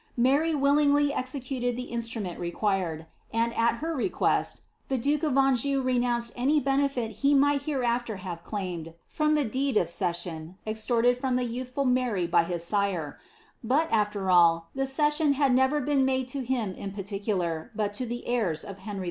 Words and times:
Mary 0.17 0.55
willingly 0.55 1.13
executed 1.13 1.77
the 1.77 1.83
instrument 1.91 2.39
required, 2.39 3.05
and, 3.31 3.53
at 3.53 3.75
her 3.75 3.93
request, 3.93 4.63
the 4.87 4.97
duke 4.97 5.21
of 5.21 5.37
Anjou 5.37 5.83
renounced 5.83 6.33
any 6.35 6.59
benefit 6.59 7.17
he 7.21 7.35
might 7.35 7.61
hereafter 7.65 8.15
have 8.15 8.41
claimed 8.43 8.95
from 9.05 9.35
the 9.35 9.45
deed 9.45 9.77
of 9.77 9.87
cession 9.89 10.57
extorted 10.65 11.19
from 11.19 11.35
the 11.35 11.43
youthful 11.45 11.85
Mary 11.85 12.25
by 12.25 12.41
his 12.45 12.63
sire; 12.63 13.19
but, 13.63 13.89
after 13.91 14.31
all, 14.31 14.69
the 14.73 14.87
cession 14.87 15.33
had 15.33 15.53
never 15.53 15.79
been 15.79 16.03
made 16.03 16.27
to 16.29 16.43
him 16.43 16.73
in 16.73 16.89
particular, 16.89 17.69
but 17.75 17.93
to 17.93 18.07
the 18.07 18.25
heirs 18.25 18.63
of 18.63 18.79
Henry 18.79 18.97
II. 18.97 18.99